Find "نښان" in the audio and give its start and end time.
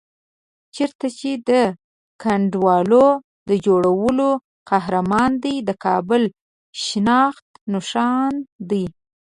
7.73-8.33